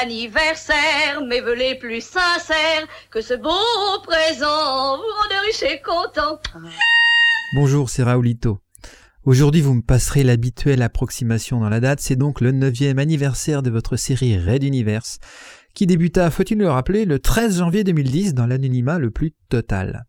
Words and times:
Anniversaire, 0.00 1.22
mes 1.26 1.40
vœux 1.40 1.56
plus 1.80 2.00
sincères, 2.00 2.86
que 3.10 3.20
ce 3.20 3.34
beau 3.34 3.50
présent 4.04 4.96
vous 4.96 5.02
rende 5.02 5.44
riche 5.44 5.62
et 5.64 5.82
content. 5.82 6.38
Bonjour, 7.56 7.90
c'est 7.90 8.04
Raoulito. 8.04 8.60
Aujourd'hui, 9.24 9.62
vous 9.62 9.74
me 9.74 9.82
passerez 9.82 10.22
l'habituelle 10.22 10.82
approximation 10.82 11.58
dans 11.58 11.68
la 11.68 11.80
date, 11.80 11.98
c'est 12.00 12.14
donc 12.14 12.40
le 12.40 12.52
9e 12.52 12.98
anniversaire 12.98 13.62
de 13.62 13.70
votre 13.70 13.96
série 13.96 14.38
Red 14.38 14.62
Universe, 14.62 15.18
qui 15.74 15.88
débuta, 15.88 16.30
faut-il 16.30 16.58
le 16.58 16.70
rappeler, 16.70 17.04
le 17.04 17.18
13 17.18 17.58
janvier 17.58 17.82
2010 17.82 18.34
dans 18.34 18.46
l'anonymat 18.46 19.00
le 19.00 19.10
plus 19.10 19.34
total. 19.48 20.06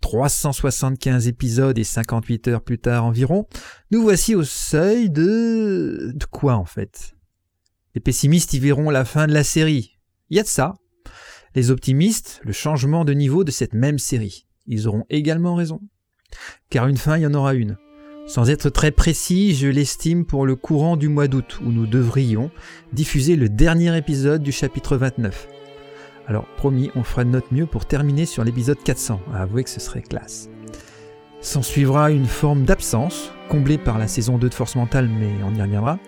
375 0.00 1.26
épisodes 1.26 1.76
et 1.76 1.84
58 1.84 2.48
heures 2.48 2.62
plus 2.62 2.78
tard 2.78 3.04
environ, 3.04 3.48
nous 3.90 4.02
voici 4.02 4.36
au 4.36 4.44
seuil 4.44 5.10
de... 5.10 6.12
de 6.14 6.24
quoi 6.26 6.54
en 6.54 6.66
fait? 6.66 7.15
Les 7.96 8.00
pessimistes 8.00 8.52
y 8.52 8.58
verront 8.58 8.90
la 8.90 9.06
fin 9.06 9.26
de 9.26 9.32
la 9.32 9.42
série. 9.42 9.96
Il 10.28 10.36
y 10.36 10.40
a 10.40 10.42
de 10.42 10.48
ça. 10.48 10.74
Les 11.54 11.70
optimistes, 11.70 12.42
le 12.44 12.52
changement 12.52 13.06
de 13.06 13.14
niveau 13.14 13.42
de 13.42 13.50
cette 13.50 13.72
même 13.72 13.98
série. 13.98 14.46
Ils 14.66 14.86
auront 14.86 15.06
également 15.08 15.54
raison. 15.54 15.80
Car 16.68 16.88
une 16.88 16.98
fin, 16.98 17.16
il 17.16 17.22
y 17.22 17.26
en 17.26 17.32
aura 17.32 17.54
une. 17.54 17.78
Sans 18.26 18.50
être 18.50 18.68
très 18.68 18.90
précis, 18.90 19.54
je 19.54 19.66
l'estime 19.66 20.26
pour 20.26 20.44
le 20.44 20.56
courant 20.56 20.98
du 20.98 21.08
mois 21.08 21.26
d'août, 21.26 21.58
où 21.64 21.72
nous 21.72 21.86
devrions 21.86 22.50
diffuser 22.92 23.34
le 23.34 23.48
dernier 23.48 23.96
épisode 23.96 24.42
du 24.42 24.52
chapitre 24.52 24.98
29. 24.98 25.48
Alors 26.26 26.44
promis, 26.58 26.90
on 26.96 27.02
fera 27.02 27.24
de 27.24 27.30
notre 27.30 27.54
mieux 27.54 27.64
pour 27.64 27.86
terminer 27.86 28.26
sur 28.26 28.44
l'épisode 28.44 28.82
400. 28.84 29.22
Avouez 29.32 29.64
que 29.64 29.70
ce 29.70 29.80
serait 29.80 30.02
classe. 30.02 30.50
S'en 31.40 31.62
suivra 31.62 32.10
une 32.10 32.26
forme 32.26 32.64
d'absence, 32.64 33.30
comblée 33.48 33.78
par 33.78 33.96
la 33.96 34.06
saison 34.06 34.36
2 34.36 34.50
de 34.50 34.54
Force 34.54 34.76
Mentale, 34.76 35.08
mais 35.08 35.42
on 35.42 35.54
y 35.54 35.62
reviendra, 35.62 35.98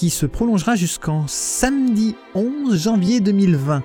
qui 0.00 0.08
se 0.08 0.24
prolongera 0.24 0.76
jusqu'en 0.76 1.26
samedi 1.26 2.16
11 2.34 2.84
janvier 2.84 3.20
2020. 3.20 3.82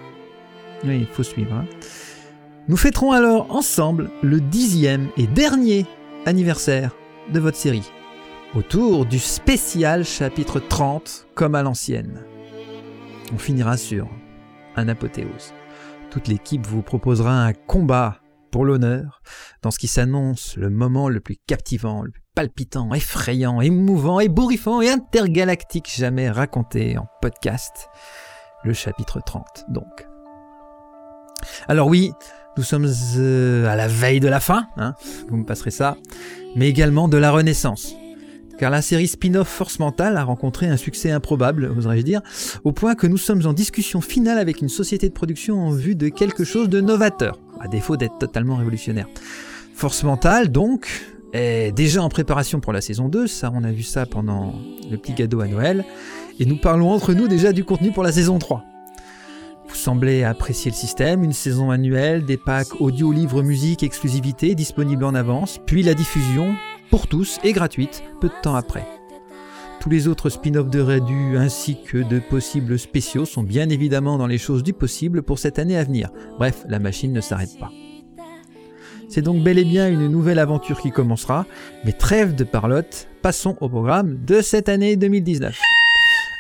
Oui, 0.86 1.00
il 1.02 1.08
faut 1.08 1.24
suivre. 1.24 1.54
Hein. 1.54 1.66
Nous 2.70 2.78
fêterons 2.78 3.12
alors 3.12 3.54
ensemble 3.54 4.10
le 4.24 4.40
dixième 4.40 5.10
et 5.18 5.28
dernier 5.28 5.86
anniversaire 6.26 6.96
de 7.34 7.40
votre 7.42 7.58
série, 7.58 7.92
autour 8.56 9.06
du 9.06 9.20
spécial 9.20 10.06
chapitre 10.06 10.62
30 10.62 11.28
comme 11.36 11.54
à 11.54 11.64
l'ancienne. 11.64 12.22
On 13.34 13.38
finira 13.38 13.76
sur 13.76 14.08
un 14.78 14.88
apothéose. 14.88 15.54
Toute 16.12 16.30
l'équipe 16.30 16.66
vous 16.66 16.82
proposera 16.82 17.44
un 17.44 17.52
combat 17.52 18.22
l'honneur 18.64 19.22
dans 19.62 19.72
ce 19.72 19.80
qui 19.80 19.88
s'annonce 19.88 20.56
le 20.56 20.70
moment 20.70 21.10
le 21.10 21.20
plus 21.20 21.38
captivant, 21.48 22.04
le 22.04 22.12
plus 22.12 22.22
palpitant, 22.36 22.94
effrayant, 22.94 23.62
émouvant, 23.62 24.20
ébouriffant 24.20 24.82
et 24.82 24.90
intergalactique 24.90 25.92
jamais 25.96 26.30
raconté 26.30 26.98
en 26.98 27.08
podcast. 27.22 27.90
Le 28.64 28.74
chapitre 28.74 29.22
30, 29.26 29.66
donc. 29.70 30.08
Alors 31.68 31.88
oui, 31.88 32.12
nous 32.58 32.64
sommes 32.64 32.88
euh, 33.18 33.68
à 33.68 33.76
la 33.76 33.88
veille 33.88 34.20
de 34.20 34.28
la 34.28 34.40
fin, 34.40 34.68
hein, 34.78 34.96
vous 35.30 35.38
me 35.38 35.46
passerez 35.46 35.72
ça, 35.72 35.98
mais 36.56 36.70
également 36.70 37.08
de 37.08 37.18
la 37.18 37.32
renaissance 37.32 37.96
car 38.58 38.72
la 38.72 38.82
série 38.82 39.08
spin-off 39.08 39.48
Force 39.48 39.80
Mentale 39.80 40.18
a 40.18 40.24
rencontré 40.24 40.68
un 40.68 40.78
succès 40.78 41.12
improbable, 41.12 41.66
oserais-je 41.78 42.04
dire, 42.04 42.22
au 42.64 42.72
point 42.72 42.96
que 42.96 43.08
nous 43.08 43.18
sommes 43.18 43.46
en 43.46 43.54
discussion 43.54 44.02
finale 44.02 44.38
avec 44.38 44.62
une 44.62 44.70
société 44.70 45.10
de 45.10 45.14
production 45.14 45.62
en 45.62 45.72
vue 45.72 45.96
de 45.96 46.10
quelque 46.10 46.44
chose 46.44 46.70
de 46.70 46.82
novateur, 46.82 47.40
à 47.66 47.68
défaut 47.68 47.98
d'être 47.98 48.18
totalement 48.18 48.56
révolutionnaire. 48.56 49.08
Force 49.74 50.04
Mentale, 50.04 50.50
donc, 50.50 50.88
est 51.34 51.76
déjà 51.76 52.02
en 52.02 52.10
préparation 52.10 52.60
pour 52.60 52.72
la 52.72 52.82
saison 52.82 53.10
2, 53.10 53.28
ça 53.28 53.52
on 53.54 53.64
a 53.64 53.72
vu 53.72 53.84
ça 53.84 54.06
pendant 54.06 54.54
le 54.90 54.98
petit 54.98 55.14
cadeau 55.14 55.42
à 55.42 55.48
Noël, 55.48 55.84
et 56.40 56.46
nous 56.46 56.58
parlons 56.58 56.92
entre 56.92 57.14
nous 57.14 57.28
déjà 57.28 57.52
du 57.52 57.66
contenu 57.66 57.92
pour 57.92 58.04
la 58.04 58.12
saison 58.12 58.40
3. 58.40 58.64
Vous 59.68 59.76
semblez 59.76 60.24
apprécier 60.24 60.72
le 60.72 60.78
système, 60.78 61.24
une 61.24 61.34
saison 61.34 61.72
annuelle, 61.72 62.24
des 62.24 62.38
packs 62.38 62.80
audio, 62.80 63.12
livres, 63.12 63.42
musique, 63.42 63.84
exclusivité 63.84 64.56
disponibles 64.56 65.04
en 65.04 65.16
avance, 65.16 65.60
puis 65.66 65.84
la 65.84 65.96
diffusion, 65.96 66.56
pour 66.90 67.08
tous 67.08 67.40
et 67.44 67.52
gratuite 67.52 68.04
peu 68.22 68.28
de 68.28 68.42
temps 68.42 68.56
après. 68.56 68.95
Tous 69.86 69.92
les 69.92 70.08
autres 70.08 70.32
spin-offs 70.32 70.72
de 70.72 70.82
Redu 70.82 71.38
ainsi 71.38 71.78
que 71.80 72.00
de 72.00 72.18
possibles 72.18 72.80
spéciaux 72.80 73.24
sont 73.24 73.44
bien 73.44 73.70
évidemment 73.70 74.18
dans 74.18 74.26
les 74.26 74.40
choses 74.40 74.64
du 74.64 74.74
possible 74.74 75.22
pour 75.22 75.38
cette 75.38 75.60
année 75.60 75.78
à 75.78 75.84
venir. 75.84 76.10
Bref, 76.40 76.66
la 76.68 76.80
machine 76.80 77.14
ne 77.14 77.22
s'arrête 77.22 77.56
pas. 77.60 77.70
C'est 79.10 79.22
donc 79.22 79.44
bel 79.44 79.60
et 79.60 79.64
bien 79.64 79.88
une 79.88 80.08
nouvelle 80.08 80.40
aventure 80.40 80.82
qui 80.82 80.90
commencera, 80.90 81.46
mais 81.84 81.92
trêve 81.92 82.34
de 82.34 82.44
parlotte, 82.44 83.08
passons 83.22 83.58
au 83.62 83.70
programme 83.70 84.26
de 84.26 84.42
cette 84.42 84.70
année 84.70 84.96
2019. 84.96 85.56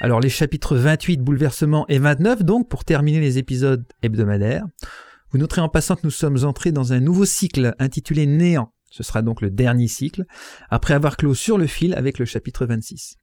Alors 0.01 0.21
les 0.21 0.29
chapitres 0.29 0.75
28 0.75 1.17
bouleversement 1.17 1.85
et 1.87 1.99
29 1.99 2.43
donc 2.43 2.67
pour 2.67 2.83
terminer 2.83 3.19
les 3.19 3.37
épisodes 3.37 3.85
hebdomadaires. 4.01 4.65
Vous 5.29 5.37
noterez 5.37 5.61
en 5.61 5.69
passant 5.69 5.97
que 5.97 6.01
nous 6.03 6.09
sommes 6.09 6.45
entrés 6.45 6.71
dans 6.71 6.93
un 6.93 6.99
nouveau 6.99 7.25
cycle 7.25 7.75
intitulé 7.77 8.25
Néant 8.25 8.71
ce 8.89 9.03
sera 9.03 9.21
donc 9.21 9.41
le 9.41 9.49
dernier 9.51 9.89
cycle, 9.89 10.23
après 10.69 10.93
avoir 10.93 11.17
clos 11.17 11.33
sur 11.33 11.57
le 11.57 11.67
fil 11.67 11.93
avec 11.95 12.17
le 12.17 12.23
chapitre 12.23 12.65
26. 12.65 13.17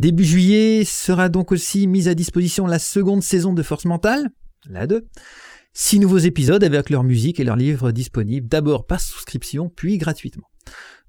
Début 0.00 0.24
juillet 0.24 0.84
sera 0.84 1.28
donc 1.28 1.52
aussi 1.52 1.86
mise 1.86 2.08
à 2.08 2.14
disposition 2.14 2.66
la 2.66 2.80
seconde 2.80 3.22
saison 3.22 3.52
de 3.52 3.62
Force 3.62 3.84
Mentale, 3.84 4.30
la 4.68 4.88
2. 4.88 5.06
Six 5.72 6.00
nouveaux 6.00 6.18
épisodes 6.18 6.64
avec 6.64 6.90
leur 6.90 7.04
musique 7.04 7.38
et 7.38 7.44
leurs 7.44 7.56
livres 7.56 7.92
disponibles 7.92 8.48
d'abord 8.48 8.86
par 8.86 9.00
souscription 9.00 9.68
puis 9.68 9.98
gratuitement. 9.98 10.48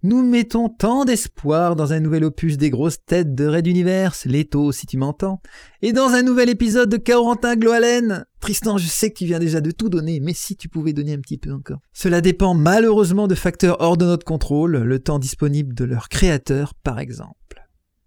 Nous 0.03 0.21
mettons 0.21 0.69
tant 0.69 1.03
d'espoir 1.03 1.75
dans 1.75 1.93
un 1.93 1.99
nouvel 1.99 2.23
opus 2.25 2.57
des 2.57 2.69
grosses 2.69 3.03
têtes 3.03 3.33
de 3.33 3.47
Red 3.47 3.65
Universe, 3.65 4.25
Leto 4.25 4.71
si 4.71 4.85
tu 4.85 4.97
m'entends, 4.97 5.41
et 5.81 5.91
dans 5.91 6.09
un 6.09 6.21
nouvel 6.21 6.49
épisode 6.49 6.89
de 6.89 6.97
Corentin 6.97 7.55
Gloalen. 7.55 8.25
Tristan, 8.39 8.77
je 8.77 8.85
sais 8.85 9.09
que 9.09 9.17
tu 9.17 9.25
viens 9.25 9.39
déjà 9.39 9.61
de 9.61 9.71
tout 9.71 9.89
donner, 9.89 10.19
mais 10.19 10.33
si 10.35 10.55
tu 10.55 10.69
pouvais 10.69 10.93
donner 10.93 11.13
un 11.13 11.21
petit 11.21 11.39
peu 11.39 11.51
encore. 11.51 11.79
Cela 11.91 12.21
dépend 12.21 12.53
malheureusement 12.53 13.27
de 13.27 13.33
facteurs 13.33 13.77
hors 13.79 13.97
de 13.97 14.05
notre 14.05 14.25
contrôle, 14.25 14.77
le 14.77 14.99
temps 14.99 15.17
disponible 15.17 15.73
de 15.73 15.85
leur 15.85 16.07
créateur 16.07 16.75
par 16.75 16.99
exemple. 16.99 17.44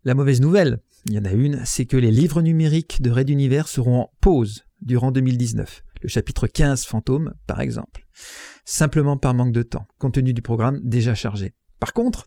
La 0.08 0.14
mauvaise 0.14 0.40
nouvelle, 0.40 0.78
il 1.04 1.12
y 1.12 1.18
en 1.18 1.26
a 1.26 1.32
une, 1.32 1.60
c'est 1.66 1.84
que 1.84 1.98
les 1.98 2.10
livres 2.10 2.40
numériques 2.40 3.02
de 3.02 3.10
Red 3.10 3.28
Universe 3.28 3.72
seront 3.72 4.00
en 4.00 4.10
pause 4.22 4.64
durant 4.80 5.10
2019. 5.10 5.82
Le 6.00 6.08
chapitre 6.08 6.46
15 6.46 6.86
fantôme, 6.86 7.34
par 7.46 7.60
exemple. 7.60 8.06
Simplement 8.64 9.18
par 9.18 9.34
manque 9.34 9.52
de 9.52 9.62
temps, 9.62 9.84
compte 9.98 10.14
tenu 10.14 10.32
du 10.32 10.40
programme 10.40 10.80
déjà 10.82 11.14
chargé. 11.14 11.52
Par 11.78 11.92
contre, 11.92 12.26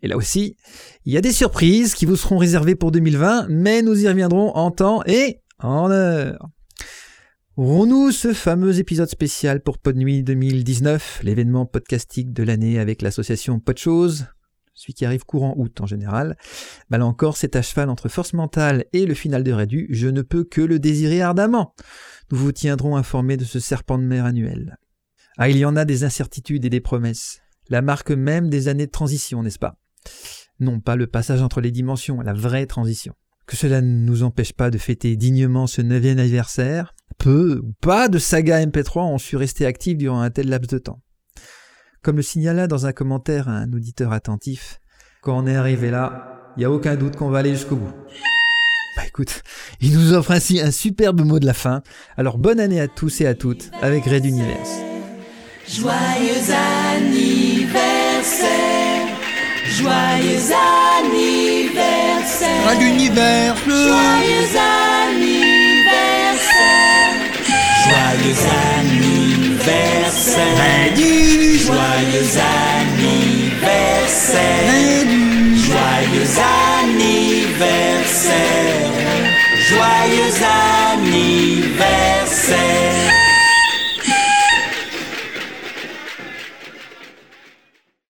et 0.00 0.08
là 0.08 0.16
aussi, 0.16 0.56
il 1.04 1.12
y 1.12 1.18
a 1.18 1.20
des 1.20 1.32
surprises 1.32 1.94
qui 1.94 2.06
vous 2.06 2.16
seront 2.16 2.38
réservées 2.38 2.76
pour 2.76 2.92
2020, 2.92 3.48
mais 3.50 3.82
nous 3.82 4.02
y 4.02 4.08
reviendrons 4.08 4.56
en 4.56 4.70
temps 4.70 5.02
et 5.04 5.42
en 5.58 5.90
heure. 5.90 6.48
Aurons-nous 7.58 8.10
ce 8.10 8.32
fameux 8.32 8.78
épisode 8.78 9.10
spécial 9.10 9.60
pour 9.60 9.76
Podnuit 9.76 10.22
2019, 10.22 11.20
l'événement 11.24 11.66
podcastique 11.66 12.32
de 12.32 12.42
l'année 12.42 12.78
avec 12.78 13.02
l'association 13.02 13.60
Podchose, 13.60 14.28
celui 14.78 14.94
qui 14.94 15.04
arrive 15.04 15.24
courant 15.24 15.54
août 15.56 15.80
en 15.80 15.86
général. 15.86 16.36
Bah 16.90 16.98
là 16.98 17.06
encore, 17.06 17.36
c'est 17.36 17.56
à 17.56 17.62
cheval 17.62 17.90
entre 17.90 18.08
Force 18.08 18.32
Mentale 18.32 18.84
et 18.92 19.06
le 19.06 19.14
final 19.14 19.44
de 19.44 19.52
Rédu, 19.52 19.88
je 19.90 20.08
ne 20.08 20.22
peux 20.22 20.44
que 20.44 20.60
le 20.60 20.78
désirer 20.78 21.20
ardemment. 21.20 21.74
Nous 22.30 22.38
vous 22.38 22.52
tiendrons 22.52 22.96
informés 22.96 23.36
de 23.36 23.44
ce 23.44 23.60
serpent 23.60 23.98
de 23.98 24.04
mer 24.04 24.24
annuel. 24.24 24.78
Ah, 25.36 25.48
il 25.48 25.56
y 25.56 25.64
en 25.64 25.76
a 25.76 25.84
des 25.84 26.04
incertitudes 26.04 26.64
et 26.64 26.70
des 26.70 26.80
promesses 26.80 27.40
la 27.68 27.82
marque 27.82 28.10
même 28.10 28.48
des 28.48 28.68
années 28.68 28.86
de 28.86 28.90
transition, 28.90 29.42
n'est-ce 29.42 29.58
pas? 29.58 29.76
Non 30.60 30.80
pas 30.80 30.96
le 30.96 31.06
passage 31.06 31.42
entre 31.42 31.60
les 31.60 31.70
dimensions, 31.70 32.20
la 32.20 32.32
vraie 32.32 32.66
transition. 32.66 33.14
Que 33.46 33.56
cela 33.56 33.80
ne 33.80 34.04
nous 34.04 34.22
empêche 34.22 34.52
pas 34.52 34.70
de 34.70 34.78
fêter 34.78 35.16
dignement 35.16 35.66
ce 35.66 35.80
neuvième 35.80 36.18
anniversaire, 36.18 36.94
peu 37.18 37.60
ou 37.64 37.72
pas 37.80 38.08
de 38.08 38.18
saga 38.18 38.64
MP3 38.64 39.00
ont 39.00 39.18
su 39.18 39.36
rester 39.36 39.66
actifs 39.66 39.96
durant 39.96 40.20
un 40.20 40.30
tel 40.30 40.48
laps 40.48 40.68
de 40.68 40.78
temps. 40.78 41.00
Comme 42.02 42.16
le 42.16 42.22
signala 42.22 42.66
dans 42.68 42.86
un 42.86 42.92
commentaire 42.92 43.48
un 43.48 43.72
auditeur 43.72 44.12
attentif, 44.12 44.80
quand 45.20 45.36
on 45.36 45.46
est 45.46 45.56
arrivé 45.56 45.90
là, 45.90 46.52
il 46.56 46.60
n'y 46.60 46.64
a 46.64 46.70
aucun 46.70 46.94
doute 46.94 47.16
qu'on 47.16 47.28
va 47.28 47.40
aller 47.40 47.54
jusqu'au 47.54 47.74
bout. 47.76 47.92
Bah 48.96 49.02
écoute, 49.06 49.42
il 49.80 49.94
nous 49.94 50.12
offre 50.12 50.30
ainsi 50.30 50.60
un 50.60 50.70
superbe 50.70 51.22
mot 51.22 51.40
de 51.40 51.46
la 51.46 51.54
fin. 51.54 51.82
Alors 52.16 52.38
bonne 52.38 52.60
année 52.60 52.80
à 52.80 52.86
tous 52.88 53.20
et 53.20 53.26
à 53.26 53.34
toutes 53.34 53.70
avec 53.82 54.04
Red 54.04 54.24
Universe. 54.24 54.78
Joyeux 55.68 56.52
anniversaire, 56.96 59.08
joyeux 59.66 60.52
anniversaire, 61.02 62.68
à 62.68 62.74
l'univers, 62.74 63.56
joyeux 63.66 64.56
anniversaire, 65.04 67.14
joyeux 67.84 68.40
anniversaire, 68.78 70.56
Joyeux 71.68 72.32
anniversaire. 72.80 73.60
Joyeux 75.66 76.32
anniversaire. 76.80 77.68
Joyeux 79.68 80.38
anniversaire. 80.96 82.87